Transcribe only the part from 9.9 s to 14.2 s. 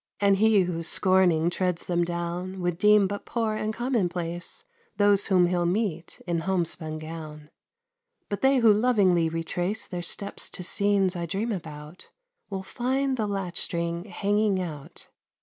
steps to scenes I dream about, Will find the latch string